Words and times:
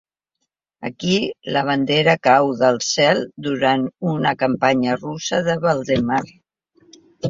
Aquí, 0.87 1.17
la 1.57 1.63
bandera 1.67 2.17
cau 2.29 2.51
del 2.63 2.81
cel 2.87 3.23
durant 3.51 3.87
una 4.17 4.35
campanya 4.43 5.01
russa 5.01 5.47
de 5.53 5.63
Valdemar. 5.71 6.25